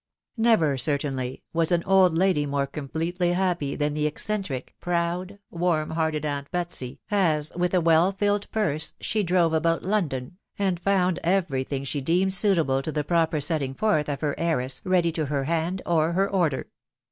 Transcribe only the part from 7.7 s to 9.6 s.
a well filled purse, she drove